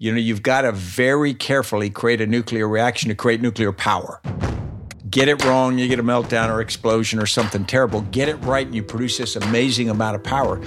[0.00, 4.20] You know, you've got to very carefully create a nuclear reaction to create nuclear power.
[5.10, 8.02] Get it wrong, you get a meltdown or explosion or something terrible.
[8.02, 10.60] Get it right, and you produce this amazing amount of power.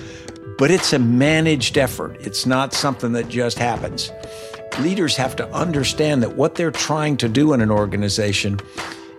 [0.58, 4.12] But it's a managed effort, it's not something that just happens.
[4.80, 8.60] Leaders have to understand that what they're trying to do in an organization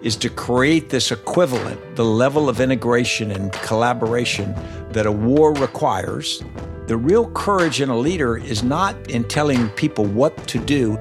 [0.03, 4.55] is to create this equivalent, the level of integration and collaboration
[4.91, 6.43] that a war requires.
[6.87, 10.99] The real courage in a leader is not in telling people what to do.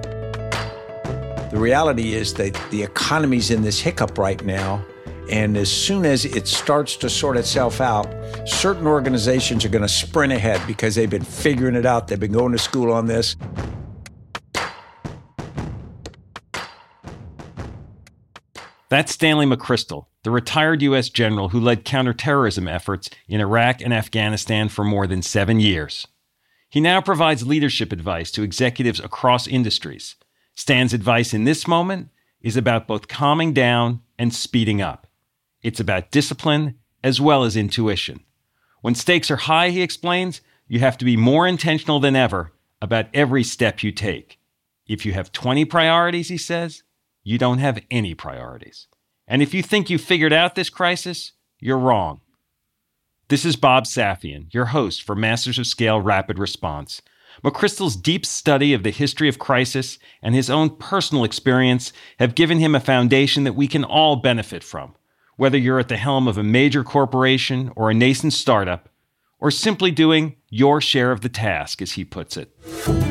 [1.51, 4.85] The reality is that the economy's in this hiccup right now.
[5.29, 8.07] And as soon as it starts to sort itself out,
[8.45, 12.07] certain organizations are going to sprint ahead because they've been figuring it out.
[12.07, 13.35] They've been going to school on this.
[18.91, 21.07] That's Stanley McChrystal, the retired U.S.
[21.07, 26.07] general who led counterterrorism efforts in Iraq and Afghanistan for more than seven years.
[26.67, 30.15] He now provides leadership advice to executives across industries.
[30.55, 32.09] Stan's advice in this moment
[32.41, 35.07] is about both calming down and speeding up.
[35.61, 38.19] It's about discipline as well as intuition.
[38.81, 43.07] When stakes are high, he explains, you have to be more intentional than ever about
[43.13, 44.37] every step you take.
[44.85, 46.83] If you have 20 priorities, he says,
[47.23, 48.87] you don't have any priorities.
[49.27, 52.21] And if you think you figured out this crisis, you're wrong.
[53.29, 57.01] This is Bob Safian, your host for Masters of Scale Rapid Response.
[57.43, 62.59] McChrystal's deep study of the history of crisis and his own personal experience have given
[62.59, 64.95] him a foundation that we can all benefit from,
[65.37, 68.89] whether you're at the helm of a major corporation or a nascent startup,
[69.39, 73.10] or simply doing your share of the task, as he puts it.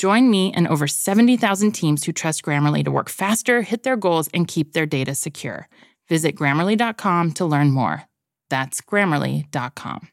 [0.00, 4.30] Join me and over 70,000 teams who trust Grammarly to work faster, hit their goals,
[4.32, 5.68] and keep their data secure.
[6.08, 8.04] Visit grammarly.com to learn more.
[8.48, 10.08] That's grammarly.com.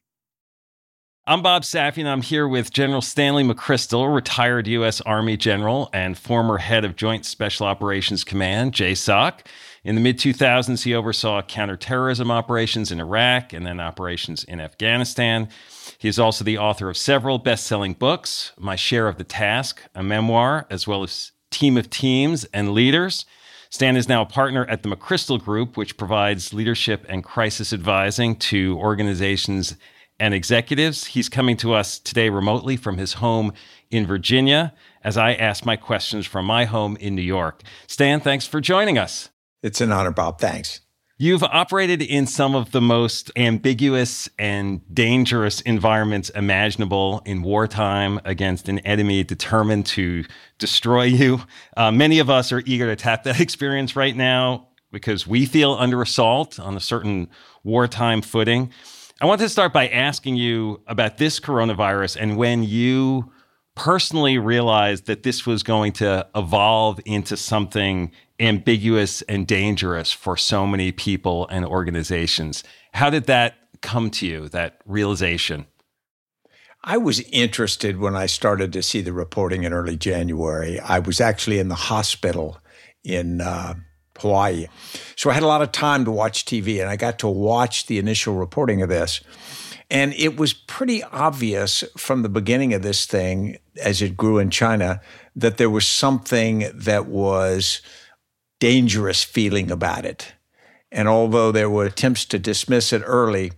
[1.25, 2.05] I'm Bob Safian.
[2.05, 4.99] I'm here with General Stanley McChrystal, retired U.S.
[5.01, 9.39] Army general and former head of Joint Special Operations Command, JSOC.
[9.85, 15.47] In the mid 2000s, he oversaw counterterrorism operations in Iraq and then operations in Afghanistan.
[15.97, 19.81] He is also the author of several best selling books My Share of the Task,
[19.95, 23.25] a memoir, as well as Team of Teams and Leaders.
[23.69, 28.35] Stan is now a partner at the McChrystal Group, which provides leadership and crisis advising
[28.37, 29.75] to organizations
[30.19, 31.05] and executives.
[31.05, 33.53] He's coming to us today remotely from his home
[33.89, 34.73] in Virginia
[35.03, 37.61] as I ask my questions from my home in New York.
[37.87, 39.29] Stan, thanks for joining us.
[39.61, 40.39] It's an honor, Bob.
[40.39, 40.81] Thanks.
[41.19, 48.69] You've operated in some of the most ambiguous and dangerous environments imaginable in wartime against
[48.69, 50.25] an enemy determined to
[50.59, 51.41] destroy you.
[51.75, 55.73] Uh, many of us are eager to tap that experience right now because we feel
[55.73, 57.29] under assault on a certain
[57.63, 58.71] wartime footing.
[59.19, 63.31] I want to start by asking you about this coronavirus and when you
[63.73, 70.67] personally realized that this was going to evolve into something ambiguous and dangerous for so
[70.67, 72.63] many people and organizations.
[72.93, 75.65] How did that come to you, that realization?
[76.83, 80.79] I was interested when I started to see the reporting in early January.
[80.79, 82.59] I was actually in the hospital
[83.03, 83.73] in uh,
[84.19, 84.67] Hawaii.
[85.15, 87.87] So I had a lot of time to watch TV, and I got to watch
[87.87, 89.21] the initial reporting of this.
[89.89, 94.49] And it was pretty obvious from the beginning of this thing, as it grew in
[94.49, 95.01] China,
[95.35, 97.81] that there was something that was
[98.59, 100.33] dangerous feeling about it.
[100.91, 103.51] And although there were attempts to dismiss it early,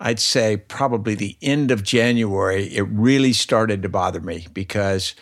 [0.00, 5.14] I'd say probably the end of January, it really started to bother me because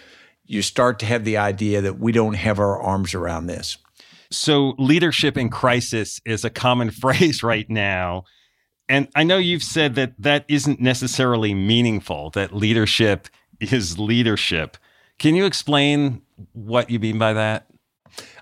[0.45, 3.79] you start to have the idea that we don't have our arms around this.
[4.31, 8.25] So, leadership in crisis is a common phrase right now.
[8.89, 13.29] And I know you've said that that isn't necessarily meaningful, that leadership
[13.61, 14.77] is leadership.
[15.19, 17.67] Can you explain what you mean by that?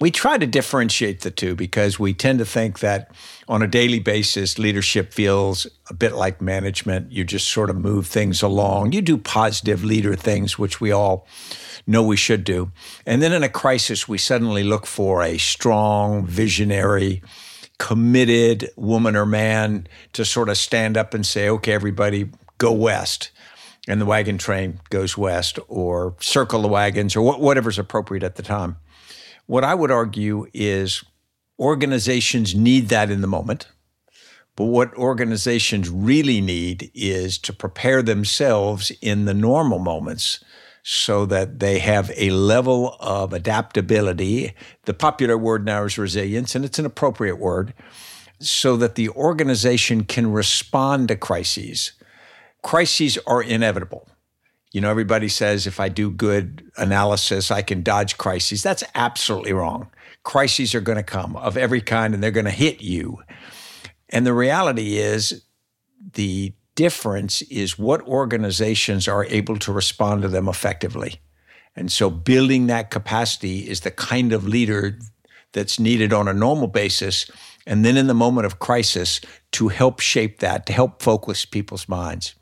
[0.01, 3.11] We try to differentiate the two because we tend to think that
[3.49, 7.13] on a daily basis, leadership feels a bit like management.
[7.13, 8.93] You just sort of move things along.
[8.93, 11.27] You do positive leader things, which we all
[11.87, 12.73] know we should do.
[13.05, 17.23] And then in a crisis, we suddenly look for a strong, visionary,
[17.79, 23.31] committed woman or man to sort of stand up and say, okay, everybody, go west.
[23.89, 28.43] And the wagon train goes west, or circle the wagons, or whatever's appropriate at the
[28.43, 28.77] time.
[29.51, 31.03] What I would argue is
[31.59, 33.67] organizations need that in the moment.
[34.55, 40.39] But what organizations really need is to prepare themselves in the normal moments
[40.85, 44.55] so that they have a level of adaptability.
[44.85, 47.75] The popular word now is resilience, and it's an appropriate word,
[48.39, 51.91] so that the organization can respond to crises.
[52.63, 54.07] Crises are inevitable.
[54.73, 58.63] You know, everybody says if I do good analysis, I can dodge crises.
[58.63, 59.89] That's absolutely wrong.
[60.23, 63.19] Crises are going to come of every kind and they're going to hit you.
[64.11, 65.45] And the reality is,
[66.15, 71.21] the difference is what organizations are able to respond to them effectively.
[71.77, 74.99] And so building that capacity is the kind of leader
[75.53, 77.31] that's needed on a normal basis.
[77.67, 79.21] And then in the moment of crisis,
[79.53, 82.35] to help shape that, to help focus people's minds.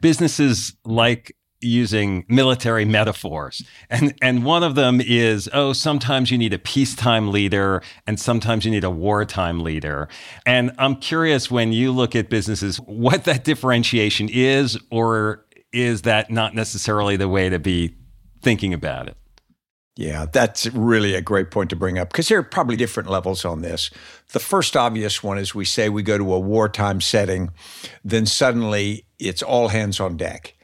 [0.00, 1.34] Businesses like
[1.64, 3.64] using military metaphors.
[3.90, 8.64] And and one of them is, oh, sometimes you need a peacetime leader and sometimes
[8.64, 10.08] you need a wartime leader.
[10.46, 16.30] And I'm curious when you look at businesses what that differentiation is or is that
[16.30, 17.94] not necessarily the way to be
[18.42, 19.16] thinking about it?
[19.96, 23.44] Yeah, that's really a great point to bring up because there are probably different levels
[23.44, 23.90] on this.
[24.32, 27.50] The first obvious one is we say we go to a wartime setting,
[28.04, 30.54] then suddenly it's all hands on deck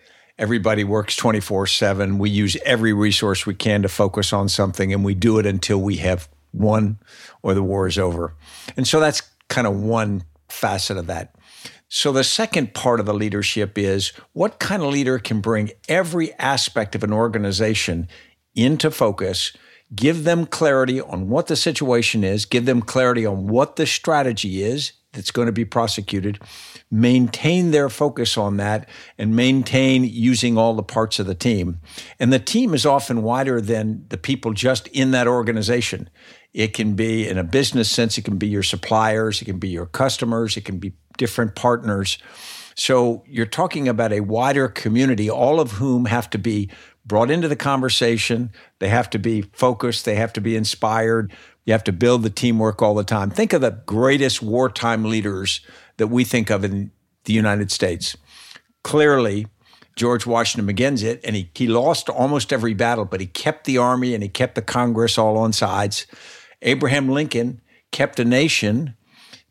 [0.40, 2.18] Everybody works 24 7.
[2.18, 5.82] We use every resource we can to focus on something, and we do it until
[5.82, 6.98] we have won
[7.42, 8.34] or the war is over.
[8.74, 11.34] And so that's kind of one facet of that.
[11.90, 16.32] So the second part of the leadership is what kind of leader can bring every
[16.38, 18.08] aspect of an organization
[18.54, 19.52] into focus,
[19.94, 24.62] give them clarity on what the situation is, give them clarity on what the strategy
[24.62, 26.38] is that's going to be prosecuted,
[26.90, 31.80] maintain their focus on that and maintain using all the parts of the team.
[32.18, 36.08] And the team is often wider than the people just in that organization.
[36.52, 39.68] It can be, in a business sense, it can be your suppliers, it can be
[39.68, 42.18] your customers, it can be different partners.
[42.76, 46.70] So you're talking about a wider community, all of whom have to be
[47.04, 48.50] brought into the conversation.
[48.78, 51.32] They have to be focused, they have to be inspired.
[51.64, 53.30] You have to build the teamwork all the time.
[53.30, 55.60] Think of the greatest wartime leaders
[55.98, 56.90] that we think of in
[57.24, 58.16] the United States.
[58.82, 59.46] Clearly,
[59.96, 63.78] George Washington begins it, and he, he lost almost every battle, but he kept the
[63.78, 66.06] army and he kept the Congress all on sides.
[66.62, 67.60] Abraham Lincoln
[67.92, 68.94] kept a nation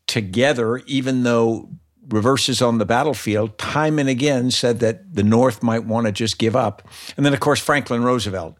[0.08, 1.70] together, even though
[2.10, 6.40] reverses on the battlefield time and again said that the North might want to just
[6.40, 6.88] give up.
[7.16, 8.58] And then, of course, Franklin Roosevelt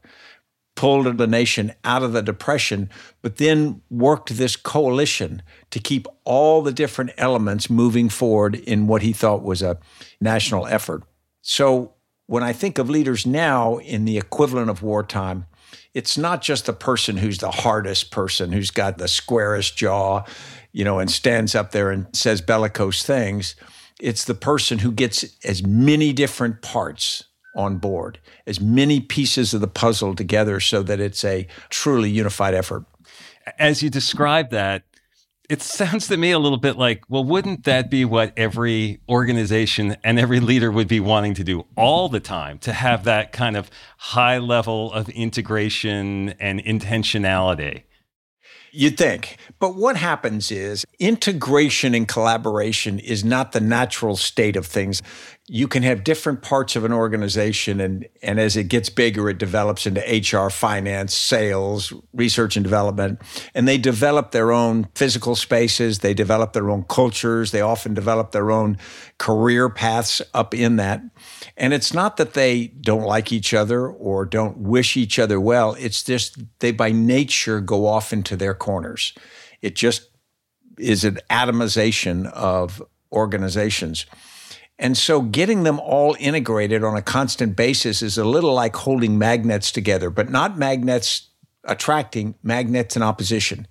[0.80, 2.90] pulled the nation out of the depression,
[3.22, 9.02] but then worked this coalition to keep all the different elements moving forward in what
[9.02, 9.78] he thought was a
[10.22, 11.04] national effort.
[11.42, 11.96] So
[12.28, 15.48] when I think of leaders now in the equivalent of wartime,
[15.94, 20.24] it's not just the person who's the hardest person, who's got the squarest jaw,
[20.72, 23.58] you know, and stands up there and says bellicose things.
[24.00, 27.26] It's the person who gets as many different parts
[27.60, 32.54] on board, as many pieces of the puzzle together so that it's a truly unified
[32.54, 32.86] effort.
[33.60, 34.84] As you describe that,
[35.50, 39.98] it sounds to me a little bit like, well, wouldn't that be what every organization
[40.04, 43.58] and every leader would be wanting to do all the time to have that kind
[43.58, 47.84] of high level of integration and intentionality?
[48.72, 49.38] You'd think.
[49.60, 55.02] But what happens is integration and collaboration is not the natural state of things.
[55.52, 59.40] You can have different parts of an organization and and as it gets bigger it
[59.40, 63.20] develops into HR, finance, sales, research and development
[63.56, 68.32] and they develop their own physical spaces, they develop their own cultures, they often develop
[68.32, 68.78] their own
[69.18, 71.02] career paths up in that.
[71.58, 75.74] And it's not that they don't like each other or don't wish each other well,
[75.80, 79.14] it's just they by nature go off into their corners.
[79.62, 80.10] It just
[80.78, 84.06] is an atomization of organizations.
[84.80, 89.18] And so getting them all integrated on a constant basis is a little like holding
[89.18, 91.28] magnets together, but not magnets
[91.66, 93.68] attracting, magnets in opposition.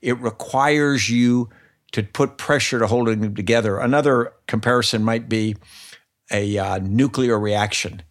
[0.00, 1.50] It requires you
[1.92, 3.78] to put pressure to holding them together.
[3.78, 5.56] Another comparison might be
[6.32, 8.02] a uh, nuclear reaction.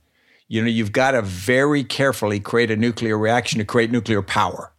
[0.47, 4.71] You know, you've got to very carefully create a nuclear reaction to create nuclear power.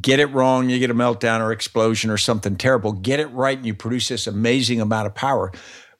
[0.00, 2.92] Get it wrong, you get a meltdown or explosion or something terrible.
[2.92, 5.50] Get it right, and you produce this amazing amount of power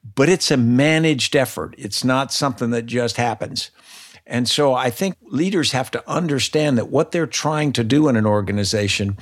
[0.02, 1.74] but it's a managed effort.
[1.78, 3.70] It's not something that just happens.
[4.26, 8.16] And so I think leaders have to understand that what they're trying to do in
[8.16, 9.18] an organization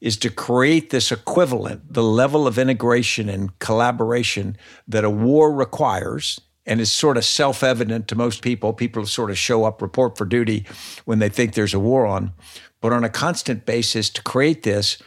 [0.00, 4.56] is to create this equivalent, the level of integration and collaboration
[4.88, 8.72] that a war requires and is sort of self evident to most people.
[8.72, 10.66] People sort of show up, report for duty
[11.04, 12.32] when they think there's a war on.
[12.80, 14.98] But on a constant basis, to create this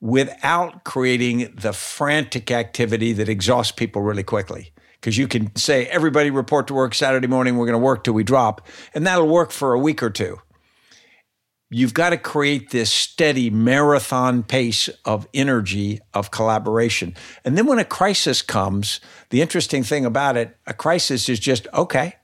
[0.00, 4.72] without creating the frantic activity that exhausts people really quickly.
[5.00, 8.14] Because you can say, everybody report to work Saturday morning, we're going to work till
[8.14, 10.38] we drop, and that'll work for a week or two.
[11.70, 17.14] You've got to create this steady marathon pace of energy, of collaboration.
[17.44, 19.00] And then when a crisis comes,
[19.30, 22.14] the interesting thing about it, a crisis is just, okay,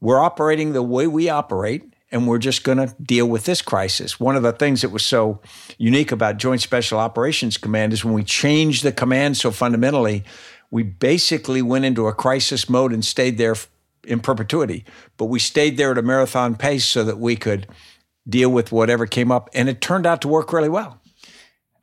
[0.00, 4.18] we're operating the way we operate and we're just going to deal with this crisis.
[4.18, 5.40] One of the things that was so
[5.76, 10.24] unique about Joint Special Operations Command is when we changed the command so fundamentally,
[10.70, 13.56] we basically went into a crisis mode and stayed there
[14.04, 14.84] in perpetuity.
[15.16, 17.66] But we stayed there at a marathon pace so that we could
[18.28, 19.48] deal with whatever came up.
[19.54, 21.00] And it turned out to work really well.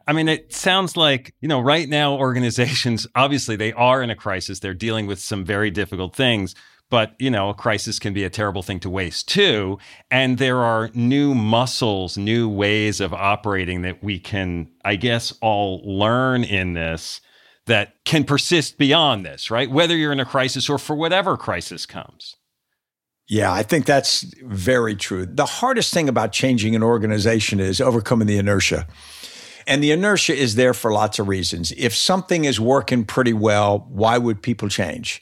[0.08, 4.16] I mean, it sounds like, you know, right now organizations, obviously, they are in a
[4.16, 4.60] crisis.
[4.60, 6.54] They're dealing with some very difficult things
[6.90, 9.78] but you know a crisis can be a terrible thing to waste too
[10.12, 15.82] and there are new muscles new ways of operating that we can i guess all
[15.84, 17.22] learn in this
[17.66, 21.86] that can persist beyond this right whether you're in a crisis or for whatever crisis
[21.86, 22.36] comes
[23.28, 25.26] yeah, I think that's very true.
[25.26, 28.88] The hardest thing about changing an organization is overcoming the inertia.
[29.66, 31.72] And the inertia is there for lots of reasons.
[31.76, 35.22] If something is working pretty well, why would people change?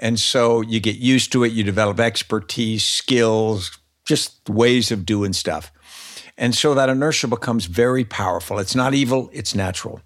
[0.00, 5.34] And so you get used to it, you develop expertise, skills, just ways of doing
[5.34, 5.70] stuff.
[6.38, 8.58] And so that inertia becomes very powerful.
[8.58, 10.00] It's not evil, it's natural.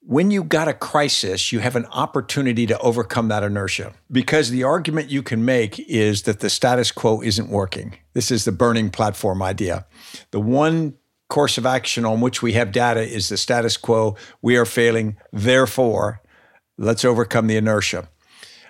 [0.00, 4.64] When you've got a crisis, you have an opportunity to overcome that inertia because the
[4.64, 7.96] argument you can make is that the status quo isn't working.
[8.12, 9.86] This is the burning platform idea.
[10.32, 10.94] The one
[11.28, 14.16] course of action on which we have data is the status quo.
[14.42, 15.16] We are failing.
[15.32, 16.20] Therefore,
[16.76, 18.08] let's overcome the inertia.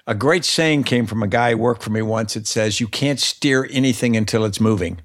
[0.06, 2.34] A great saying came from a guy who worked for me once.
[2.34, 5.00] It says, You can't steer anything until it's moving.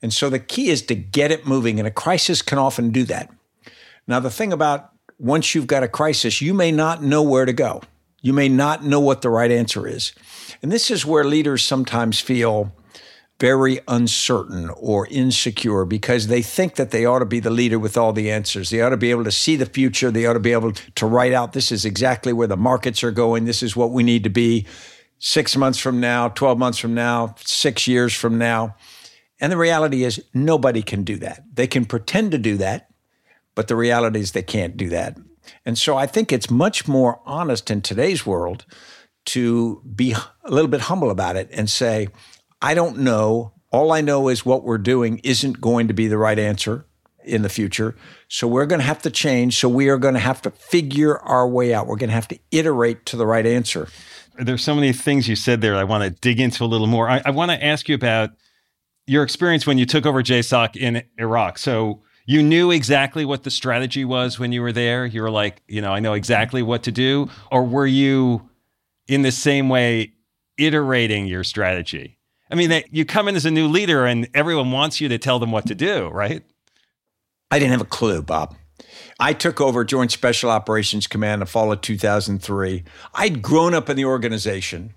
[0.00, 3.04] And so the key is to get it moving, and a crisis can often do
[3.04, 3.30] that.
[4.06, 7.52] Now, the thing about once you've got a crisis, you may not know where to
[7.52, 7.82] go.
[8.20, 10.12] You may not know what the right answer is.
[10.62, 12.72] And this is where leaders sometimes feel
[13.40, 17.96] very uncertain or insecure because they think that they ought to be the leader with
[17.96, 18.70] all the answers.
[18.70, 20.10] They ought to be able to see the future.
[20.10, 23.10] They ought to be able to write out this is exactly where the markets are
[23.10, 23.44] going.
[23.44, 24.66] This is what we need to be
[25.18, 28.76] six months from now, 12 months from now, six years from now.
[29.40, 31.42] And the reality is, nobody can do that.
[31.52, 32.90] They can pretend to do that,
[33.56, 35.16] but the reality is they can't do that.
[35.64, 38.64] And so I think it's much more honest in today's world
[39.24, 42.08] to be a little bit humble about it and say,
[42.62, 43.52] I don't know.
[43.70, 46.86] All I know is what we're doing isn't going to be the right answer
[47.24, 47.96] in the future.
[48.28, 49.58] So we're going to have to change.
[49.58, 51.86] So we are going to have to figure our way out.
[51.86, 53.88] We're going to have to iterate to the right answer.
[54.38, 57.08] There's so many things you said there I want to dig into a little more.
[57.08, 58.30] I, I want to ask you about
[59.06, 61.58] your experience when you took over JSOC in Iraq.
[61.58, 65.04] So you knew exactly what the strategy was when you were there.
[65.04, 67.28] You were like, you know, I know exactly what to do.
[67.50, 68.48] Or were you
[69.08, 70.14] in the same way
[70.56, 72.18] iterating your strategy?
[72.52, 75.38] I mean, you come in as a new leader and everyone wants you to tell
[75.38, 76.42] them what to do, right?
[77.50, 78.54] I didn't have a clue, Bob.
[79.18, 82.84] I took over Joint Special Operations Command in the fall of 2003.
[83.14, 84.92] I'd grown up in the organization,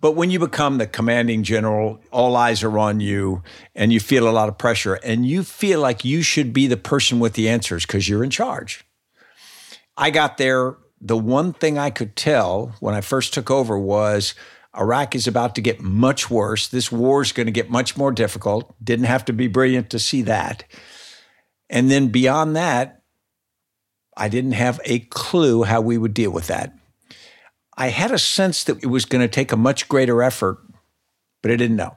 [0.00, 3.44] but when you become the commanding general, all eyes are on you
[3.76, 6.76] and you feel a lot of pressure and you feel like you should be the
[6.76, 8.84] person with the answers because you're in charge.
[9.96, 10.76] I got there.
[11.00, 14.34] The one thing I could tell when I first took over was
[14.76, 16.68] Iraq is about to get much worse.
[16.68, 18.74] This war is going to get much more difficult.
[18.82, 20.64] Didn't have to be brilliant to see that.
[21.68, 23.02] And then beyond that,
[24.16, 26.74] I didn't have a clue how we would deal with that.
[27.76, 30.58] I had a sense that it was going to take a much greater effort,
[31.42, 31.96] but I didn't know.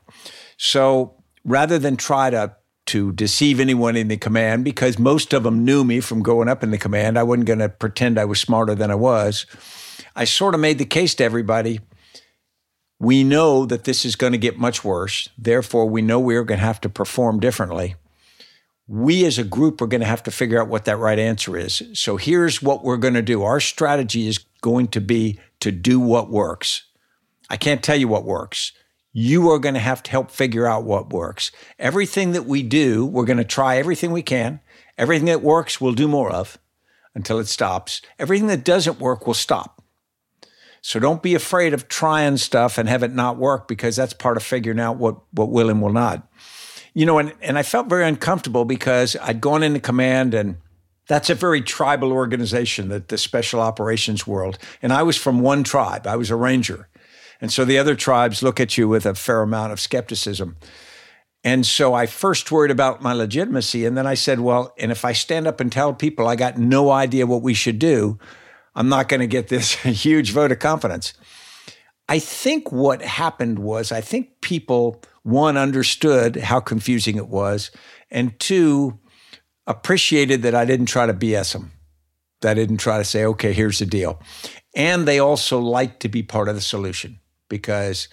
[0.57, 2.55] So rather than try to
[2.87, 6.61] to deceive anyone in the command, because most of them knew me from growing up
[6.61, 9.47] in the command, I wasn't going to pretend I was smarter than I was.
[10.15, 11.79] I sort of made the case to everybody
[12.99, 15.29] we know that this is going to get much worse.
[15.37, 17.95] Therefore, we know we're going to have to perform differently.
[18.87, 21.57] We as a group are going to have to figure out what that right answer
[21.57, 21.81] is.
[21.93, 23.43] So here's what we're going to do.
[23.43, 26.83] Our strategy is going to be to do what works.
[27.49, 28.71] I can't tell you what works.
[29.11, 31.51] You are going to have to help figure out what works.
[31.79, 34.59] Everything that we do, we're going to try everything we can.
[34.97, 36.57] Everything that works, we'll do more of
[37.13, 38.01] until it stops.
[38.19, 39.74] Everything that doesn't work, we'll stop.
[40.87, 44.37] So don't be afraid of trying stuff and have it not work because that's part
[44.37, 46.31] of figuring out what, what will and will not.
[46.93, 50.57] You know, and, and I felt very uncomfortable because I'd gone into command and
[51.07, 54.59] that's a very tribal organization, that the special operations world.
[54.79, 56.05] And I was from one tribe.
[56.05, 56.87] I was a ranger.
[57.41, 60.55] And so the other tribes look at you with a fair amount of skepticism.
[61.43, 63.85] And so I first worried about my legitimacy.
[63.85, 66.59] And then I said, well, and if I stand up and tell people I got
[66.59, 68.19] no idea what we should do,
[68.75, 71.13] I'm not going to get this huge vote of confidence.
[72.07, 77.71] I think what happened was I think people, one, understood how confusing it was,
[78.11, 78.99] and two,
[79.65, 81.71] appreciated that I didn't try to BS them,
[82.41, 84.21] that I didn't try to say, okay, here's the deal.
[84.75, 88.07] And they also liked to be part of the solution because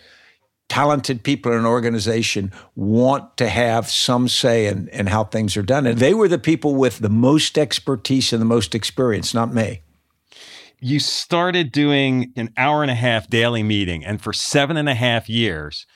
[0.71, 5.63] talented people in an organization want to have some say in, in how things are
[5.63, 5.87] done.
[5.87, 9.82] And they were the people with the most expertise and the most experience, not me
[10.83, 14.95] you started doing an hour and a half daily meeting, and for seven and a
[14.95, 15.87] half years,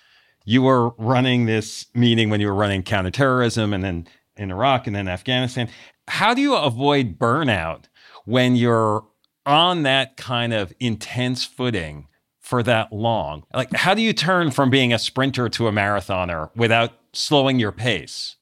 [0.44, 4.94] you were running this meeting when you were running counterterrorism and then in Iraq and
[4.94, 5.68] then Afghanistan.
[6.06, 7.86] How do you avoid burnout
[8.26, 9.04] when you're
[9.44, 12.06] on that kind of intense footing
[12.38, 13.42] for that long?
[13.52, 17.72] Like, how do you turn from being a sprinter to a marathoner without slowing your
[17.72, 18.36] pace?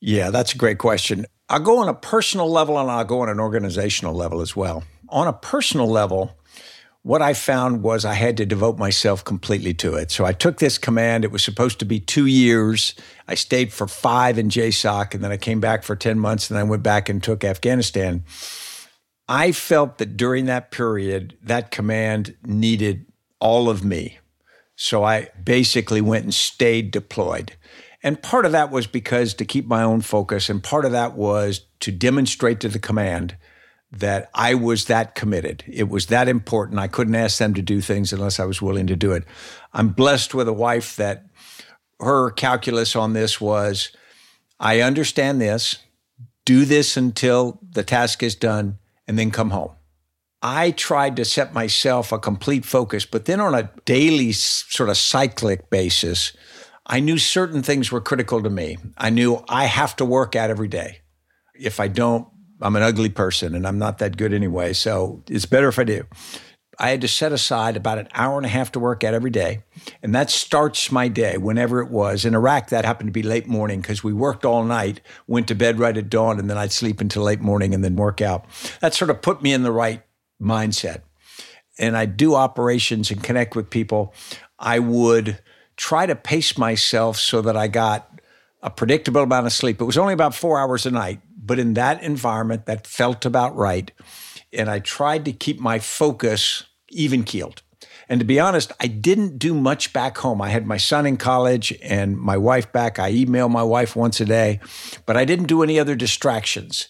[0.00, 1.26] Yeah, that's a great question.
[1.50, 4.84] I'll go on a personal level and I'll go on an organizational level as well
[5.12, 6.36] on a personal level,
[7.02, 10.10] what I found was I had to devote myself completely to it.
[10.10, 11.24] So I took this command.
[11.24, 12.94] It was supposed to be two years.
[13.26, 16.56] I stayed for five in JSOC, and then I came back for 10 months, and
[16.56, 18.24] then I went back and took Afghanistan.
[19.28, 23.06] I felt that during that period, that command needed
[23.40, 24.18] all of me.
[24.76, 27.56] So I basically went and stayed deployed.
[28.04, 31.14] And part of that was because to keep my own focus, and part of that
[31.14, 33.36] was to demonstrate to the command
[33.92, 35.64] that I was that committed.
[35.66, 36.80] It was that important.
[36.80, 39.24] I couldn't ask them to do things unless I was willing to do it.
[39.72, 41.26] I'm blessed with a wife that
[42.00, 43.92] her calculus on this was
[44.58, 45.78] I understand this,
[46.44, 49.72] do this until the task is done, and then come home.
[50.40, 54.96] I tried to set myself a complete focus, but then on a daily sort of
[54.96, 56.32] cyclic basis,
[56.86, 58.78] I knew certain things were critical to me.
[58.96, 60.98] I knew I have to work out every day.
[61.54, 62.26] If I don't,
[62.62, 64.72] I'm an ugly person and I'm not that good anyway.
[64.72, 66.04] So it's better if I do.
[66.78, 69.30] I had to set aside about an hour and a half to work out every
[69.30, 69.62] day.
[70.02, 72.24] And that starts my day, whenever it was.
[72.24, 75.54] In Iraq, that happened to be late morning because we worked all night, went to
[75.54, 78.46] bed right at dawn, and then I'd sleep until late morning and then work out.
[78.80, 80.02] That sort of put me in the right
[80.40, 81.02] mindset.
[81.78, 84.14] And I do operations and connect with people.
[84.58, 85.38] I would
[85.76, 88.20] try to pace myself so that I got
[88.62, 89.80] a predictable amount of sleep.
[89.80, 93.56] It was only about four hours a night, but in that environment, that felt about
[93.56, 93.90] right.
[94.52, 97.62] And I tried to keep my focus even keeled.
[98.08, 100.42] And to be honest, I didn't do much back home.
[100.42, 102.98] I had my son in college and my wife back.
[102.98, 104.60] I email my wife once a day,
[105.06, 106.88] but I didn't do any other distractions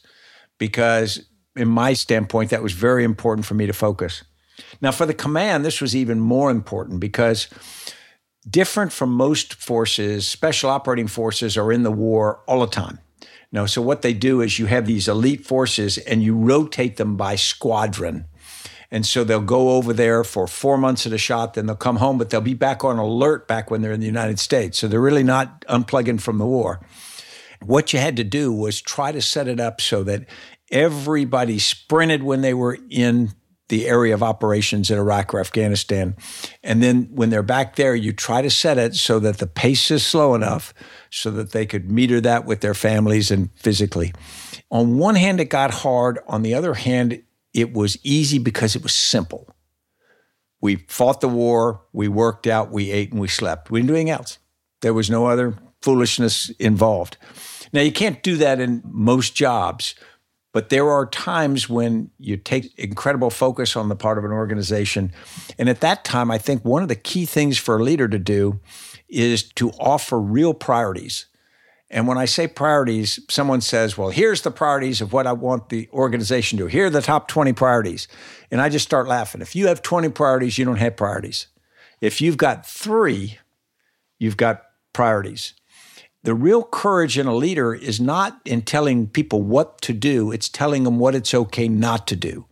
[0.58, 4.24] because, in my standpoint, that was very important for me to focus.
[4.80, 7.48] Now, for the command, this was even more important because
[8.48, 12.98] different from most forces, special operating forces are in the war all the time.
[13.52, 17.16] No, so what they do is you have these elite forces and you rotate them
[17.16, 18.24] by squadron.
[18.90, 21.96] And so they'll go over there for four months at a shot, then they'll come
[21.96, 24.78] home, but they'll be back on alert back when they're in the United States.
[24.78, 26.80] So they're really not unplugging from the war.
[27.60, 30.26] What you had to do was try to set it up so that
[30.70, 33.32] everybody sprinted when they were in
[33.72, 36.14] the area of operations in Iraq or Afghanistan.
[36.62, 39.90] And then when they're back there, you try to set it so that the pace
[39.90, 40.74] is slow enough
[41.08, 44.12] so that they could meter that with their families and physically.
[44.70, 46.18] On one hand, it got hard.
[46.26, 47.22] On the other hand,
[47.54, 49.48] it was easy because it was simple.
[50.60, 53.70] We fought the war, we worked out, we ate, and we slept.
[53.70, 54.38] We didn't do anything else.
[54.82, 57.16] There was no other foolishness involved.
[57.72, 59.94] Now, you can't do that in most jobs,
[60.52, 65.12] but there are times when you take incredible focus on the part of an organization.
[65.58, 68.18] And at that time, I think one of the key things for a leader to
[68.18, 68.60] do
[69.08, 71.26] is to offer real priorities.
[71.90, 75.68] And when I say priorities, someone says, well, here's the priorities of what I want
[75.68, 76.68] the organization to do.
[76.68, 78.08] Here are the top 20 priorities.
[78.50, 79.42] And I just start laughing.
[79.42, 81.48] If you have 20 priorities, you don't have priorities.
[82.00, 83.38] If you've got three,
[84.18, 84.62] you've got
[84.94, 85.54] priorities.
[86.24, 90.48] The real courage in a leader is not in telling people what to do, it's
[90.48, 92.46] telling them what it's okay not to do.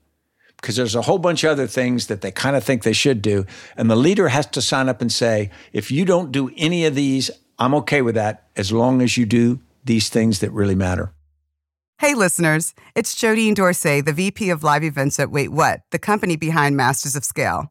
[0.57, 3.23] Because there's a whole bunch of other things that they kind of think they should
[3.23, 3.47] do.
[3.77, 6.97] And the leader has to sign up and say, if you don't do any of
[6.97, 7.31] these,
[7.61, 11.13] I'm okay with that as long as you do these things that really matter.
[11.99, 16.35] Hey, listeners, it's Jodine Dorsey, the VP of Live Events at Wait What, the company
[16.35, 17.71] behind Masters of Scale.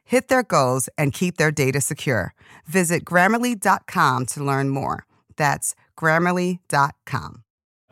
[0.11, 2.33] hit their goals, and keep their data secure.
[2.67, 5.05] Visit grammarly.com to learn more.
[5.37, 7.43] That's grammarly.com.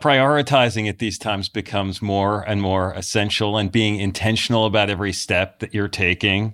[0.01, 5.59] Prioritizing at these times becomes more and more essential, and being intentional about every step
[5.59, 6.53] that you're taking.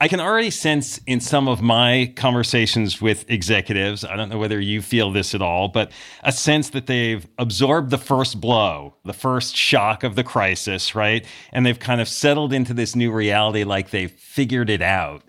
[0.00, 4.60] I can already sense in some of my conversations with executives, I don't know whether
[4.60, 5.92] you feel this at all, but
[6.24, 11.24] a sense that they've absorbed the first blow, the first shock of the crisis, right?
[11.52, 15.22] And they've kind of settled into this new reality like they've figured it out.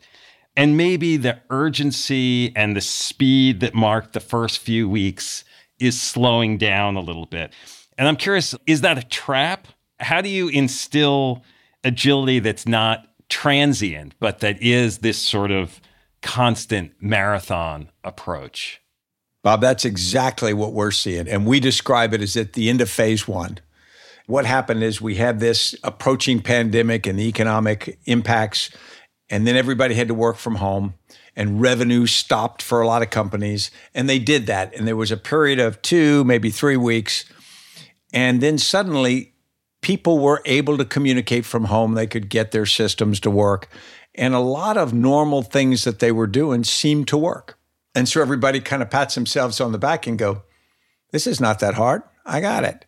[0.57, 5.43] And maybe the urgency and the speed that marked the first few weeks
[5.79, 7.53] is slowing down a little bit.
[7.99, 9.67] And I'm curious, is that a trap?
[9.99, 11.43] How do you instill
[11.83, 15.79] agility that's not transient, but that is this sort of
[16.21, 18.81] constant marathon approach.
[19.43, 21.27] Bob, that's exactly what we're seeing.
[21.27, 23.59] And we describe it as at the end of phase one.
[24.25, 28.71] What happened is we had this approaching pandemic and the economic impacts,
[29.29, 30.95] and then everybody had to work from home,
[31.35, 33.69] and revenue stopped for a lot of companies.
[33.93, 34.73] And they did that.
[34.75, 37.25] And there was a period of two, maybe three weeks.
[38.13, 39.34] And then suddenly
[39.85, 41.93] people were able to communicate from home.
[41.93, 43.69] They could get their systems to work.
[44.15, 47.59] And a lot of normal things that they were doing seemed to work.
[47.93, 50.41] And so everybody kind of pats themselves on the back and go,
[51.11, 52.01] This is not that hard.
[52.25, 52.87] I got it.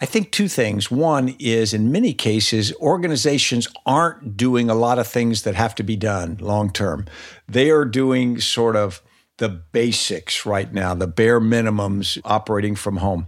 [0.00, 0.90] I think two things.
[0.90, 5.82] One is in many cases, organizations aren't doing a lot of things that have to
[5.82, 7.04] be done long term.
[7.46, 9.02] They are doing sort of
[9.36, 13.26] the basics right now, the bare minimums operating from home.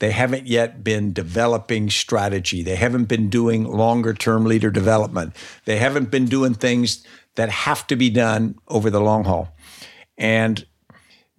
[0.00, 2.62] They haven't yet been developing strategy.
[2.62, 5.36] They haven't been doing longer term leader development.
[5.66, 7.04] They haven't been doing things
[7.36, 9.54] that have to be done over the long haul.
[10.18, 10.66] And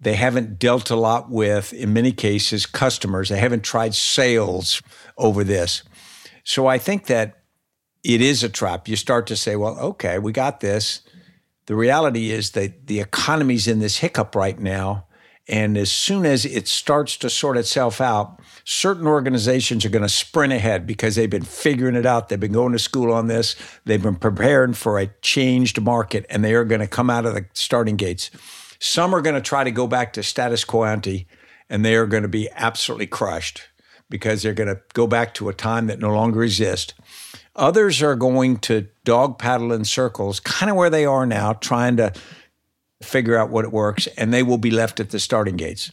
[0.00, 3.28] they haven't dealt a lot with, in many cases, customers.
[3.28, 4.80] They haven't tried sales
[5.18, 5.82] over this.
[6.44, 7.42] So I think that
[8.02, 8.88] it is a trap.
[8.88, 11.02] You start to say, well, okay, we got this.
[11.66, 15.06] The reality is that the economy's in this hiccup right now.
[15.52, 20.08] And as soon as it starts to sort itself out, certain organizations are going to
[20.08, 22.30] sprint ahead because they've been figuring it out.
[22.30, 23.54] They've been going to school on this.
[23.84, 27.34] They've been preparing for a changed market and they are going to come out of
[27.34, 28.30] the starting gates.
[28.78, 31.28] Some are going to try to go back to status quo ante
[31.68, 33.68] and they are going to be absolutely crushed
[34.08, 36.94] because they're going to go back to a time that no longer exists.
[37.56, 41.98] Others are going to dog paddle in circles, kind of where they are now, trying
[41.98, 42.14] to
[43.04, 45.92] figure out what works, and they will be left at the starting gates.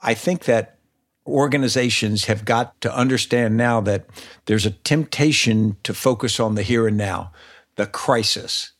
[0.00, 0.78] I think that
[1.26, 4.06] organizations have got to understand now that
[4.46, 7.32] there's a temptation to focus on the here and now,
[7.76, 8.72] the crisis.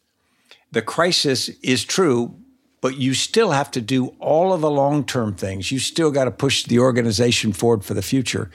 [0.71, 2.37] The crisis is true,
[2.81, 5.73] but you still have to do all of the long term things.
[5.73, 8.51] You still got to push the organization forward for the future.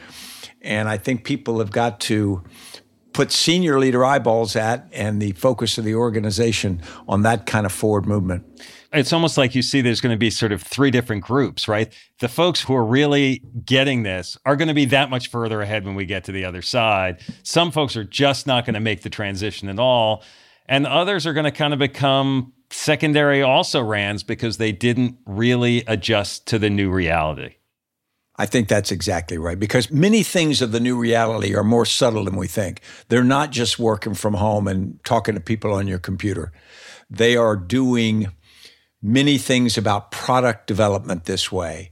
[0.61, 2.43] And I think people have got to
[3.19, 7.71] put senior leader eyeballs at and the focus of the organization on that kind of
[7.73, 8.45] forward movement.
[8.93, 11.93] It's almost like you see there's going to be sort of three different groups, right?
[12.19, 15.83] The folks who are really getting this are going to be that much further ahead
[15.83, 17.19] when we get to the other side.
[17.43, 20.23] Some folks are just not going to make the transition at all.
[20.65, 25.83] And others are going to kind of become secondary also rans because they didn't really
[25.87, 27.55] adjust to the new reality.
[28.39, 32.23] I think that's exactly right because many things of the new reality are more subtle
[32.23, 32.79] than we think.
[33.09, 36.53] They're not just working from home and talking to people on your computer.
[37.09, 38.31] They are doing
[39.01, 41.91] many things about product development this way,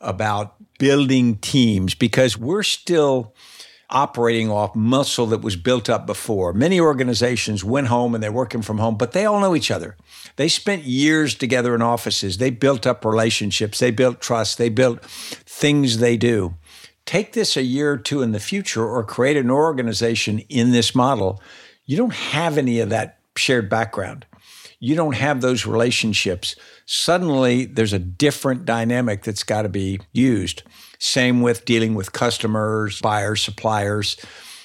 [0.00, 3.34] about building teams because we're still
[3.90, 6.52] operating off muscle that was built up before.
[6.52, 9.96] Many organizations went home and they're working from home, but they all know each other.
[10.36, 12.36] They spent years together in offices.
[12.36, 13.78] They built up relationships.
[13.78, 14.58] They built trust.
[14.58, 15.02] They built
[15.58, 16.54] things they do.
[17.04, 20.94] Take this a year or two in the future or create an organization in this
[20.94, 21.42] model.
[21.84, 24.26] You don't have any of that shared background.
[24.78, 26.54] You don't have those relationships.
[26.86, 30.62] Suddenly, there's a different dynamic that's got to be used.
[30.98, 34.16] Same with dealing with customers, buyers, suppliers.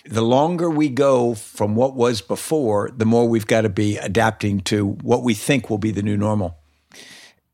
[0.05, 4.59] The longer we go from what was before, the more we've got to be adapting
[4.61, 6.57] to what we think will be the new normal.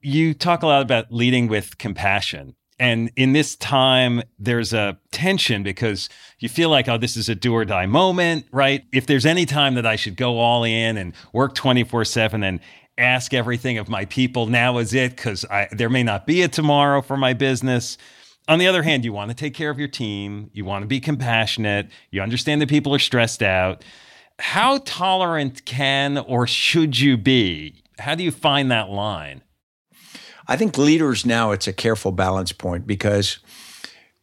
[0.02, 2.56] You talk a lot about leading with compassion.
[2.80, 6.08] And in this time, there's a tension because
[6.40, 8.86] you feel like, oh, this is a do or die moment, right?
[8.94, 12.62] If there's any time that I should go all in and work 24 7 and
[12.98, 17.02] ask everything of my people, now is it because there may not be a tomorrow
[17.02, 17.98] for my business.
[18.48, 20.88] On the other hand, you want to take care of your team, you want to
[20.88, 23.84] be compassionate, you understand that people are stressed out.
[24.40, 27.84] How tolerant can or should you be?
[28.00, 29.42] How do you find that line?
[30.50, 33.38] I think leaders now, it's a careful balance point because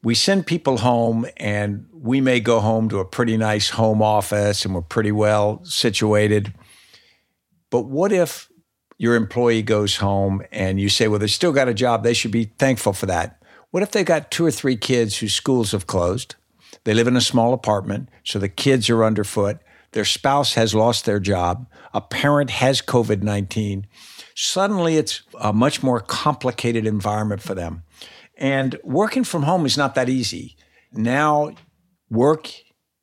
[0.03, 4.65] we send people home and we may go home to a pretty nice home office
[4.65, 6.53] and we're pretty well situated.
[7.71, 8.51] But what if
[8.99, 12.03] your employee goes home and you say, well, they still got a job.
[12.03, 13.41] They should be thankful for that.
[13.71, 16.35] What if they got two or three kids whose schools have closed?
[16.83, 19.59] They live in a small apartment, so the kids are underfoot.
[19.93, 21.69] Their spouse has lost their job.
[21.95, 23.87] A parent has COVID 19.
[24.37, 27.85] Suddenly, it's a much more complicated environment for them.
[28.37, 30.57] And working from home is not that easy.
[30.93, 31.53] Now,
[32.11, 32.53] work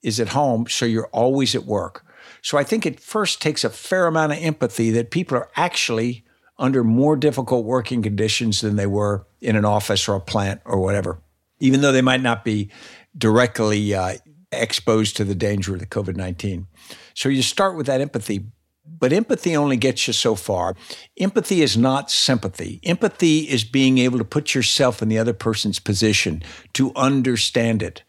[0.03, 2.05] is at home, so you're always at work.
[2.43, 6.23] So I think it first takes a fair amount of empathy that people are actually
[6.59, 10.79] under more difficult working conditions than they were in an office or a plant or
[10.79, 11.19] whatever,
[11.59, 12.69] even though they might not be
[13.17, 14.17] directly uh,
[14.51, 16.67] exposed to the danger of the COVID 19.
[17.15, 18.45] So you start with that empathy,
[18.85, 20.75] but empathy only gets you so far.
[21.17, 22.79] Empathy is not sympathy.
[22.83, 26.43] Empathy is being able to put yourself in the other person's position,
[26.73, 28.03] to understand it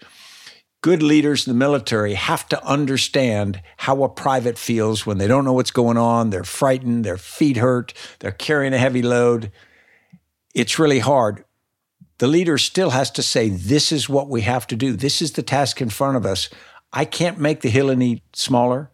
[0.85, 5.47] good leaders in the military have to understand how a private feels when they don't
[5.47, 6.29] know what's going on.
[6.29, 9.51] They're frightened, their feet hurt, they're carrying a heavy load.
[10.55, 11.43] It's really hard.
[12.19, 14.93] The leader still has to say, This is what we have to do.
[14.93, 16.51] This is the task in front of us.
[16.93, 18.91] I can't make the hill any smaller.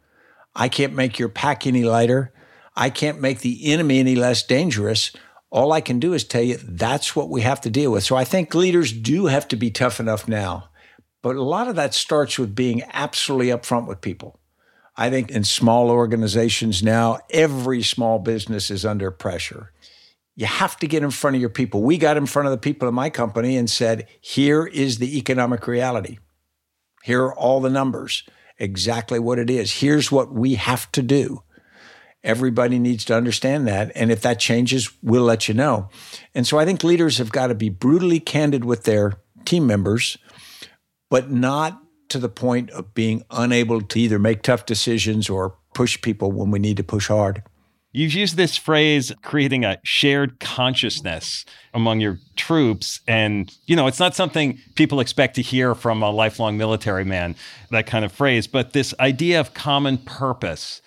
[0.54, 2.32] I can't make your pack any lighter.
[2.76, 5.12] I can't make the enemy any less dangerous.
[5.50, 8.04] All I can do is tell you that's what we have to deal with.
[8.04, 10.70] So I think leaders do have to be tough enough now
[11.22, 14.38] but a lot of that starts with being absolutely upfront with people.
[14.96, 19.72] I think in small organizations now, every small business is under pressure.
[20.36, 21.82] You have to get in front of your people.
[21.82, 25.18] We got in front of the people in my company and said, here is the
[25.18, 26.18] economic reality.
[27.02, 28.24] Here are all the numbers,
[28.60, 29.72] exactly what it is.
[29.72, 31.42] Here's what we have to do.
[32.22, 33.90] Everybody needs to understand that.
[33.94, 35.88] And if that changes, we'll let you know.
[36.34, 40.18] And so I think leaders have got to be brutally candid with their team members
[41.10, 46.00] but not to the point of being unable to either make tough decisions or push
[46.00, 47.42] people when we need to push hard.
[47.92, 53.00] You've used this phrase, creating a shared consciousness among your troops.
[53.08, 57.34] And, you know, it's not something people expect to hear from a lifelong military man,
[57.70, 60.82] that kind of phrase, but this idea of common purpose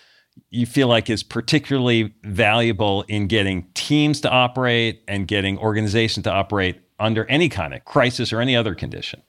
[0.50, 6.32] you feel like is particularly valuable in getting teams to operate and getting organizations to
[6.32, 9.22] operate under any kind of crisis or any other condition.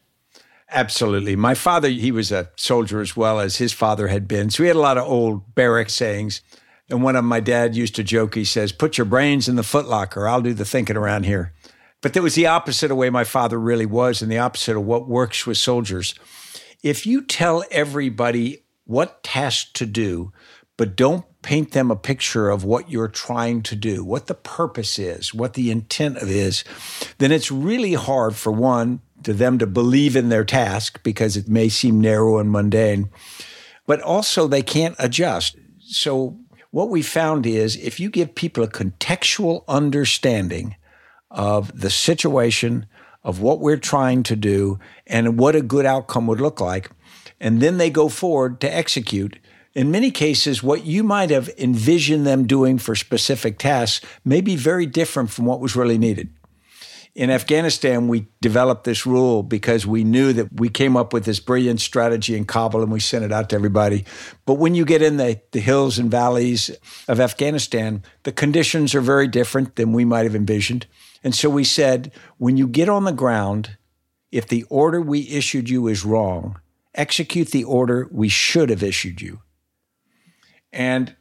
[0.71, 1.37] Absolutely.
[1.37, 4.51] My father, he was a soldier as well as his father had been.
[4.51, 6.41] So we had a lot of old barrack sayings.
[6.91, 9.57] And one of them, my dad used to joke, he says, Put your brains in
[9.57, 10.29] the footlocker.
[10.29, 11.55] I'll do the thinking around here.
[12.03, 14.85] But that was the opposite of way my father really was and the opposite of
[14.85, 16.15] what works with soldiers.
[16.83, 20.31] If you tell everybody what task to do,
[20.77, 24.99] but don't paint them a picture of what you're trying to do, what the purpose
[24.99, 26.65] is, what the intent of is,
[27.19, 31.49] then it's really hard for one to them to believe in their task because it
[31.49, 33.09] may seem narrow and mundane.
[33.87, 35.57] but also they can't adjust.
[35.81, 36.39] So,
[36.75, 40.75] what we found is if you give people a contextual understanding
[41.31, 42.85] of the situation,
[43.23, 46.91] of what we're trying to do, and what a good outcome would look like,
[47.39, 49.39] and then they go forward to execute,
[49.73, 54.57] in many cases, what you might have envisioned them doing for specific tasks may be
[54.57, 56.29] very different from what was really needed.
[57.15, 61.39] In Afghanistan, we developed this rule because we knew that we came up with this
[61.39, 64.05] brilliant strategy in Kabul and we sent it out to everybody.
[64.47, 66.73] But when you get in the, the hills and valleys
[67.07, 70.87] of Afghanistan, the conditions are very different than we might have envisioned.
[71.23, 73.77] And so we said, when you get on the ground,
[74.33, 76.61] if the order we issued you is wrong,
[76.97, 79.41] execute the order we should have issued you.
[80.73, 81.15] And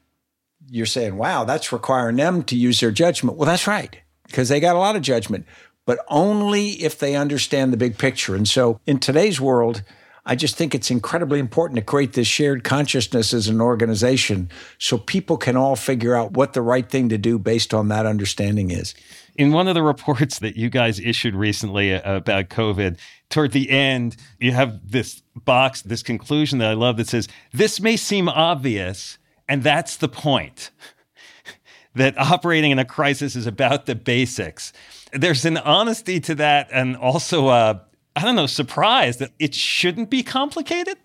[0.72, 3.38] you're saying, wow, that's requiring them to use their judgment.
[3.38, 5.46] Well, that's right, because they got a lot of judgment
[5.86, 8.36] but only if they understand the big picture.
[8.36, 9.84] And so in today's world,
[10.26, 14.98] I just think it's incredibly important to create this shared consciousness as an organization so
[14.98, 18.72] people can all figure out what the right thing to do based on that understanding
[18.72, 18.96] is.
[19.36, 22.98] In one of the reports that you guys issued recently uh, about COVID,
[23.30, 27.82] toward the end, you have this box, this conclusion that I love that says, This
[27.82, 29.18] may seem obvious,
[29.50, 30.72] and that's the point.
[31.96, 34.72] that operating in a crisis is about the basics
[35.14, 37.82] there's an honesty to that and also a,
[38.16, 40.98] I don't know, surprise that it shouldn't be complicated.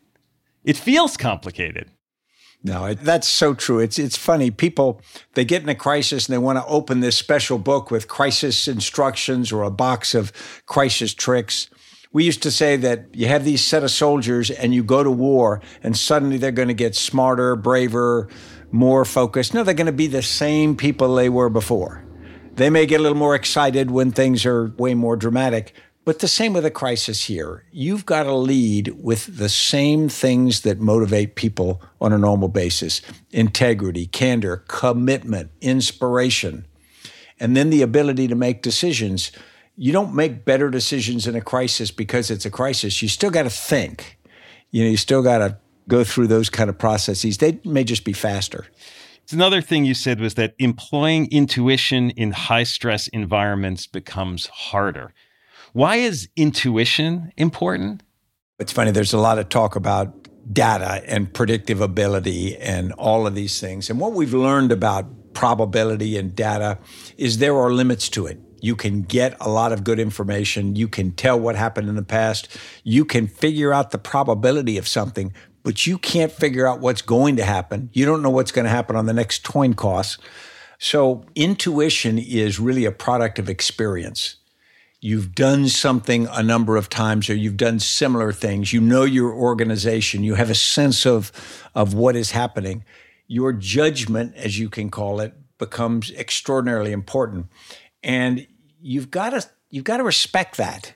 [0.64, 1.90] It feels complicated.
[2.64, 3.78] No, it, that's so true.
[3.78, 4.50] It's it's funny.
[4.50, 5.00] People
[5.34, 8.66] they get in a crisis and they want to open this special book with crisis
[8.66, 10.32] instructions or a box of
[10.66, 11.70] crisis tricks.
[12.10, 15.10] We used to say that you have these set of soldiers and you go to
[15.10, 18.28] war and suddenly they're going to get smarter, braver,
[18.72, 19.54] more focused.
[19.54, 22.07] No, they're going to be the same people they were before.
[22.58, 26.26] They may get a little more excited when things are way more dramatic, but the
[26.26, 27.62] same with a crisis here.
[27.70, 33.00] You've got to lead with the same things that motivate people on a normal basis
[33.30, 36.66] integrity, candor, commitment, inspiration,
[37.38, 39.30] and then the ability to make decisions.
[39.76, 43.00] You don't make better decisions in a crisis because it's a crisis.
[43.00, 44.18] You still got to think.
[44.72, 47.38] You know, you still got to go through those kind of processes.
[47.38, 48.66] They may just be faster.
[49.30, 55.12] Another thing you said was that employing intuition in high stress environments becomes harder.
[55.74, 58.02] Why is intuition important?
[58.58, 63.34] It's funny, there's a lot of talk about data and predictive ability and all of
[63.34, 63.90] these things.
[63.90, 66.78] And what we've learned about probability and data
[67.18, 68.40] is there are limits to it.
[68.60, 70.74] You can get a lot of good information.
[70.74, 72.48] You can tell what happened in the past.
[72.82, 77.36] You can figure out the probability of something, but you can't figure out what's going
[77.36, 77.90] to happen.
[77.92, 80.18] You don't know what's going to happen on the next coin cost.
[80.78, 84.36] So intuition is really a product of experience.
[85.00, 88.72] You've done something a number of times or you've done similar things.
[88.72, 90.24] You know your organization.
[90.24, 91.30] You have a sense of,
[91.74, 92.84] of what is happening.
[93.26, 97.46] Your judgment, as you can call it, becomes extraordinarily important.
[98.02, 98.46] And
[98.80, 100.94] you've got to you've got to respect that.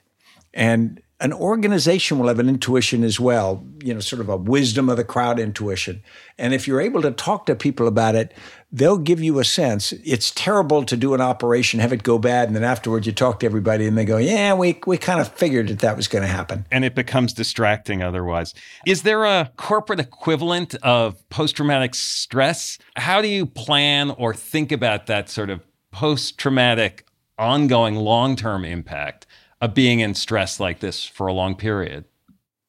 [0.54, 4.88] And an organization will have an intuition as well, you know, sort of a wisdom
[4.88, 6.02] of the crowd intuition.
[6.36, 8.34] And if you're able to talk to people about it,
[8.72, 9.92] they'll give you a sense.
[10.04, 13.38] It's terrible to do an operation, have it go bad, and then afterwards you talk
[13.40, 16.22] to everybody and they go, Yeah, we, we kind of figured that that was going
[16.22, 16.66] to happen.
[16.72, 18.52] And it becomes distracting otherwise.
[18.84, 22.78] Is there a corporate equivalent of post traumatic stress?
[22.96, 25.60] How do you plan or think about that sort of
[25.92, 27.06] post traumatic,
[27.38, 29.28] ongoing long term impact?
[29.62, 32.04] Of being in stress like this for a long period?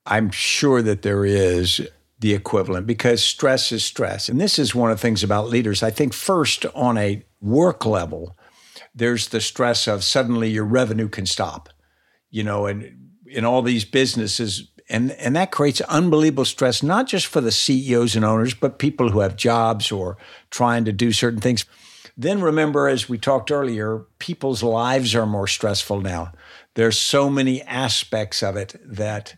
[0.06, 1.82] I'm sure that there is
[2.20, 4.30] the equivalent because stress is stress.
[4.30, 5.82] And this is one of the things about leaders.
[5.82, 8.38] I think, first, on a work level,
[8.94, 11.70] there's the stress of suddenly your revenue can stop,
[12.30, 17.26] you know, and in all these businesses, and, and that creates unbelievable stress, not just
[17.26, 20.18] for the CEOs and owners, but people who have jobs or
[20.52, 21.66] trying to do certain things.
[22.16, 26.32] Then remember, as we talked earlier, people's lives are more stressful now
[26.76, 29.36] there's so many aspects of it that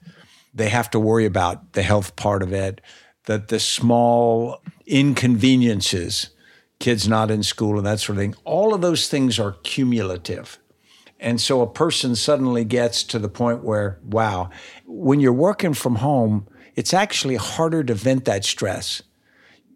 [0.54, 2.82] they have to worry about the health part of it,
[3.26, 6.30] that the small inconveniences,
[6.80, 10.58] kids not in school and that sort of thing, all of those things are cumulative.
[11.20, 14.50] And so a person suddenly gets to the point where, wow,
[14.86, 19.02] when you're working from home, it's actually harder to vent that stress.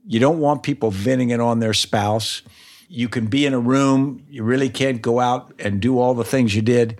[0.05, 2.41] You don't want people venting it on their spouse.
[2.87, 6.23] You can be in a room, you really can't go out and do all the
[6.23, 6.99] things you did.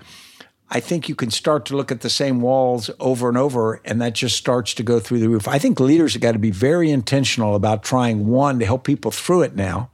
[0.72, 4.00] I think you can start to look at the same walls over and over, and
[4.02, 5.48] that just starts to go through the roof.
[5.48, 9.10] I think leaders have got to be very intentional about trying one to help people
[9.10, 9.90] through it now,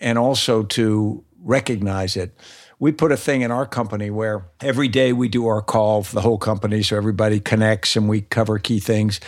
[0.00, 2.34] and also to recognize it.
[2.82, 6.16] we put a thing in our company where every day we do our call for
[6.16, 9.20] the whole company so everybody connects and we cover key things.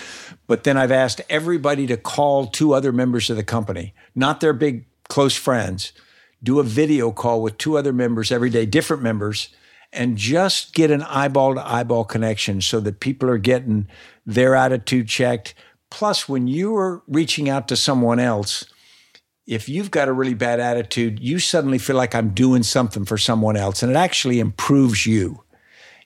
[0.48, 4.54] But then I've asked everybody to call two other members of the company, not their
[4.54, 5.92] big close friends,
[6.42, 9.50] do a video call with two other members every day, different members,
[9.94, 13.88] and just get an eyeball to eyeball connection so that people are getting
[14.26, 15.54] their attitude checked.
[15.90, 18.64] Plus, when you are reaching out to someone else,
[19.46, 23.18] if you've got a really bad attitude, you suddenly feel like I'm doing something for
[23.18, 25.42] someone else, and it actually improves you.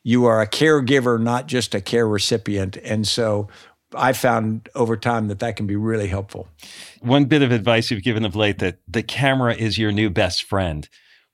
[0.03, 2.77] You are a caregiver, not just a care recipient.
[2.79, 3.49] And so
[3.95, 6.49] I found over time that that can be really helpful.
[7.01, 10.45] One bit of advice you've given of late that the camera is your new best
[10.45, 10.89] friend.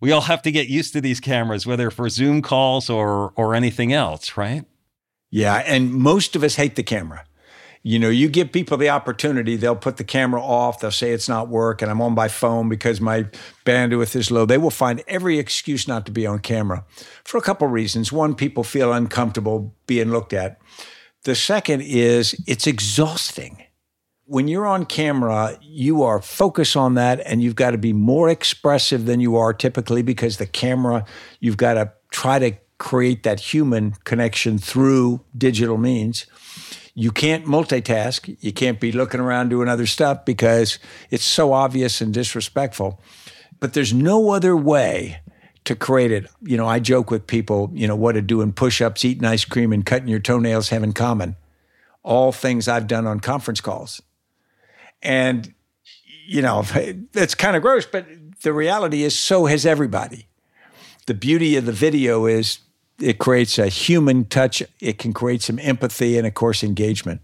[0.04, 3.54] We all have to get used to these cameras, whether for Zoom calls or or
[3.54, 4.66] anything else, right?
[5.30, 7.24] Yeah, and most of us hate the camera.
[7.82, 11.26] You know, you give people the opportunity, they'll put the camera off, they'll say it's
[11.26, 13.22] not working, and I'm on my phone because my
[13.64, 14.44] bandwidth is low.
[14.44, 16.84] They will find every excuse not to be on camera
[17.24, 18.12] for a couple reasons.
[18.12, 20.60] One, people feel uncomfortable being looked at.
[21.22, 23.63] The second is it's exhausting.
[24.26, 28.30] When you're on camera, you are focused on that and you've got to be more
[28.30, 31.04] expressive than you are typically because the camera,
[31.40, 36.24] you've got to try to create that human connection through digital means.
[36.94, 38.36] You can't multitask.
[38.40, 40.78] You can't be looking around doing other stuff because
[41.10, 43.00] it's so obvious and disrespectful.
[43.60, 45.20] But there's no other way
[45.64, 46.30] to create it.
[46.42, 49.44] You know, I joke with people, you know, what do doing push ups, eating ice
[49.44, 51.36] cream, and cutting your toenails have in common?
[52.02, 54.00] All things I've done on conference calls.
[55.04, 55.54] And,
[56.26, 58.06] you know, it's kind of gross, but
[58.42, 60.26] the reality is so has everybody.
[61.06, 62.60] The beauty of the video is
[62.98, 67.20] it creates a human touch, it can create some empathy and, of course, engagement.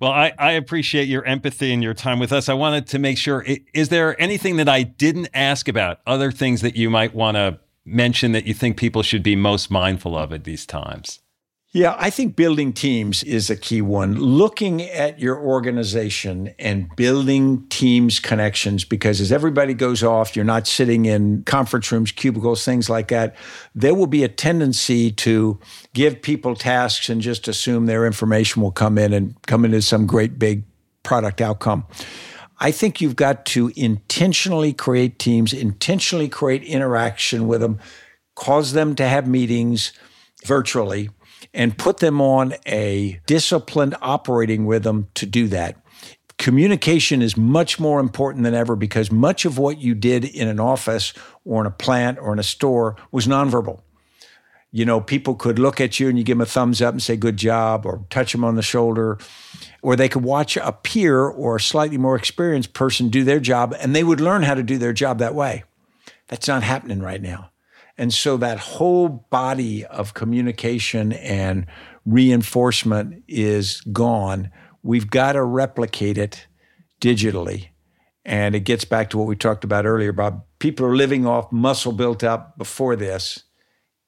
[0.00, 2.48] Well, I, I appreciate your empathy and your time with us.
[2.48, 6.62] I wanted to make sure is there anything that I didn't ask about, other things
[6.62, 10.32] that you might want to mention that you think people should be most mindful of
[10.32, 11.20] at these times?
[11.76, 14.14] Yeah, I think building teams is a key one.
[14.14, 20.68] Looking at your organization and building teams connections, because as everybody goes off, you're not
[20.68, 23.34] sitting in conference rooms, cubicles, things like that.
[23.74, 25.58] There will be a tendency to
[25.94, 30.06] give people tasks and just assume their information will come in and come into some
[30.06, 30.62] great big
[31.02, 31.86] product outcome.
[32.60, 37.80] I think you've got to intentionally create teams, intentionally create interaction with them,
[38.36, 39.92] cause them to have meetings
[40.44, 41.10] virtually
[41.52, 45.76] and put them on a disciplined operating rhythm to do that.
[46.38, 50.58] Communication is much more important than ever because much of what you did in an
[50.58, 51.12] office
[51.44, 53.80] or in a plant or in a store was nonverbal.
[54.72, 57.00] You know, people could look at you and you give them a thumbs up and
[57.00, 59.18] say, good job, or touch them on the shoulder,
[59.82, 63.72] or they could watch a peer or a slightly more experienced person do their job
[63.78, 65.62] and they would learn how to do their job that way.
[66.26, 67.50] That's not happening right now.
[67.96, 71.66] And so that whole body of communication and
[72.04, 74.50] reinforcement is gone.
[74.82, 76.46] We've got to replicate it
[77.00, 77.68] digitally.
[78.24, 81.52] And it gets back to what we talked about earlier about people are living off
[81.52, 83.43] muscle built up before this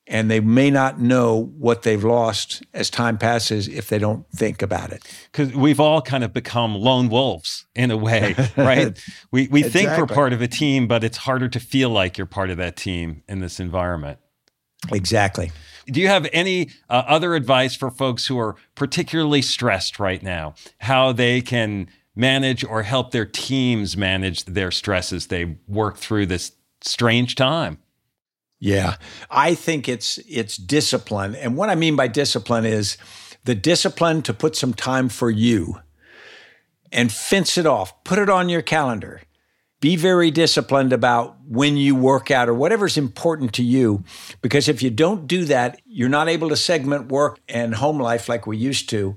[0.06, 4.62] and they may not know what they've lost as time passes if they don't think
[4.62, 5.02] about it.
[5.32, 8.98] Because we've all kind of become lone wolves in a way, right?
[9.32, 9.70] we we exactly.
[9.70, 12.56] think we're part of a team, but it's harder to feel like you're part of
[12.58, 14.18] that team in this environment.
[14.92, 15.50] Exactly.
[15.86, 20.54] Do you have any uh, other advice for folks who are particularly stressed right now?
[20.80, 26.26] How they can manage or help their teams manage their stress as they work through
[26.26, 27.78] this strange time?
[28.58, 28.96] Yeah.
[29.30, 31.34] I think it's it's discipline.
[31.34, 32.96] And what I mean by discipline is
[33.44, 35.80] the discipline to put some time for you
[36.90, 38.02] and fence it off.
[38.04, 39.22] Put it on your calendar.
[39.80, 44.04] Be very disciplined about when you work out or whatever's important to you.
[44.40, 48.28] Because if you don't do that, you're not able to segment work and home life
[48.28, 49.16] like we used to.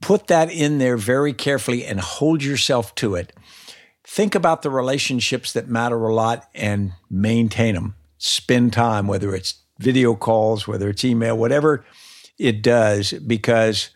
[0.00, 3.32] Put that in there very carefully and hold yourself to it.
[4.02, 7.94] Think about the relationships that matter a lot and maintain them
[8.24, 11.84] spend time, whether it's video calls, whether it's email, whatever
[12.38, 13.90] it does, because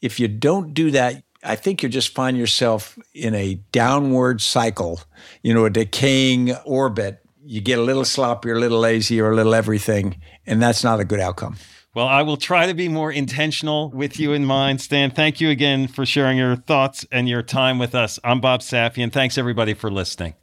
[0.00, 5.00] if you don't do that, I think you just find yourself in a downward cycle,
[5.42, 7.20] you know, a decaying orbit.
[7.44, 10.82] You get a little sloppy or a little lazy or a little everything, and that's
[10.82, 11.56] not a good outcome.
[11.94, 14.80] Well, I will try to be more intentional with you in mind.
[14.80, 18.18] Stan, thank you again for sharing your thoughts and your time with us.
[18.24, 19.12] I'm Bob Safian.
[19.12, 20.34] Thanks, everybody, for listening.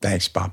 [0.00, 0.52] Thanks, Bob.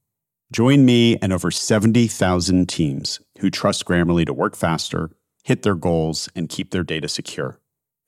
[0.51, 5.11] Join me and over 70,000 teams who trust Grammarly to work faster,
[5.43, 7.57] hit their goals, and keep their data secure.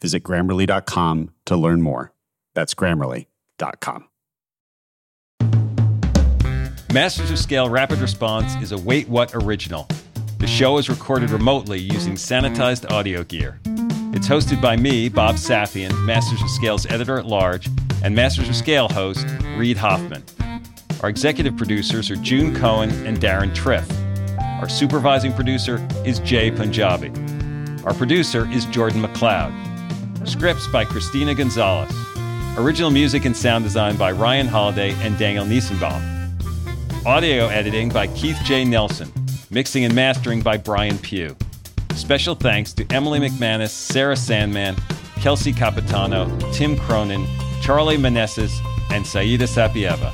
[0.02, 2.14] Visit grammarly.com to learn more.
[2.54, 4.10] That's grammarly.com.
[6.94, 9.88] Masters of Scale Rapid Response is a Wait What original.
[10.39, 13.62] The show is recorded remotely using sanitized audio gear.
[14.14, 17.70] It's hosted by me, Bob Safian, Masters of Scale's editor at large,
[18.04, 19.26] and Masters of Scale host,
[19.56, 20.24] Reid Hoffman.
[21.04, 23.86] Our executive producers are June Cohen and Deron Triff.
[24.62, 27.12] Our supervising producer is Jay Punjabi.
[27.84, 29.51] Our producer is Jordan McLeod.
[30.26, 31.93] Scripts by Christina Gonzalez.
[32.58, 36.01] Original music and sound design by Ryan Holladay and Daniel Niesenbaum.
[37.06, 38.64] Audio editing by Keith J.
[38.64, 39.12] Nelson.
[39.49, 41.36] Mixing and mastering by Brian Pugh.
[41.95, 44.78] Special thanks to Emily McManus, Sarah Sandman,
[45.18, 47.28] Kelsey Capitano, Tim Cronin,
[47.62, 48.58] Charlie Manessis,
[48.89, 50.14] and Saida Sapieva.